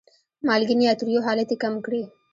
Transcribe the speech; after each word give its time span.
مالګین 0.45 0.81
یا 0.87 0.93
تریو 0.99 1.25
حالت 1.27 1.49
یې 1.51 1.57
کم 1.63 1.73
کړي. 1.85 2.03